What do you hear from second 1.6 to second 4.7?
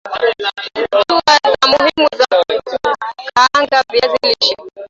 muhumu za kukaanga viazi lishe